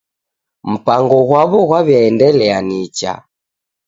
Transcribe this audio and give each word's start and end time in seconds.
Mpango 0.71 1.17
ghwaw'o 1.27 1.59
ghwaw'iaendelia 1.67 2.57
nicha. 2.67 3.13